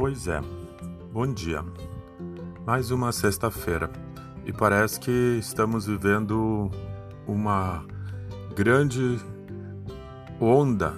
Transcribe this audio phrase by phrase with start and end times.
[0.00, 0.40] Pois é,
[1.12, 1.62] bom dia.
[2.64, 3.90] Mais uma sexta-feira.
[4.46, 6.70] E parece que estamos vivendo
[7.26, 7.84] uma
[8.56, 9.20] grande
[10.40, 10.94] onda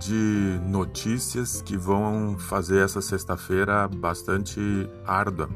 [0.00, 4.60] de notícias que vão fazer essa sexta-feira bastante
[5.06, 5.48] árdua,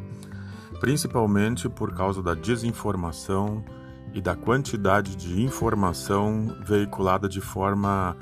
[0.78, 3.64] principalmente por causa da desinformação
[4.12, 8.16] e da quantidade de informação veiculada de forma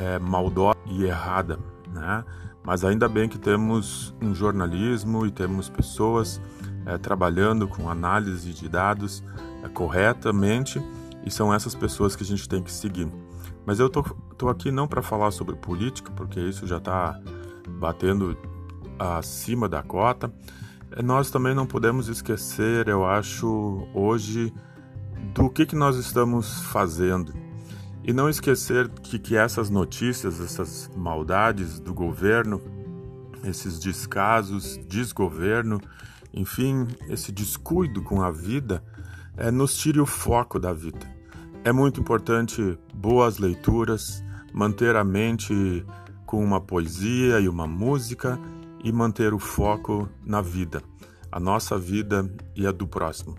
[0.00, 1.58] é, maldosa e errada,
[1.92, 2.24] né?
[2.64, 6.40] Mas ainda bem que temos um jornalismo e temos pessoas
[6.86, 9.22] é, trabalhando com análise de dados
[9.62, 10.80] é, corretamente
[11.24, 13.10] e são essas pessoas que a gente tem que seguir.
[13.64, 14.02] Mas eu tô,
[14.36, 17.20] tô aqui não para falar sobre política, porque isso já está
[17.78, 18.36] batendo
[18.98, 20.32] acima da cota.
[20.92, 24.52] É, nós também não podemos esquecer, eu acho, hoje
[25.34, 27.41] do que, que nós estamos fazendo.
[28.04, 32.60] E não esquecer que, que essas notícias, essas maldades do governo,
[33.44, 35.80] esses descasos, desgoverno,
[36.34, 38.82] enfim, esse descuido com a vida,
[39.36, 41.06] é, nos tire o foco da vida.
[41.64, 44.22] É muito importante boas leituras,
[44.52, 45.86] manter a mente
[46.26, 48.38] com uma poesia e uma música
[48.82, 50.82] e manter o foco na vida,
[51.30, 53.36] a nossa vida e a do próximo.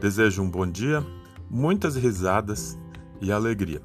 [0.00, 1.04] Desejo um bom dia,
[1.50, 2.78] muitas risadas
[3.24, 3.80] e alegria.